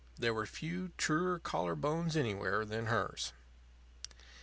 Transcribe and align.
There 0.17 0.33
were 0.33 0.47
few 0.47 0.93
truer 0.97 1.37
collar 1.37 1.75
bones 1.75 2.17
anywhere 2.17 2.65
than 2.65 2.87
hers. 2.87 3.33